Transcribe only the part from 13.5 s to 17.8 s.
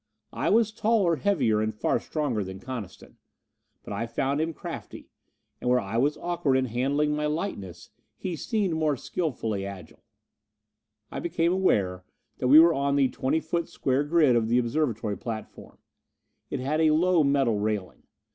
square grid of the observatory platform. It had a low metal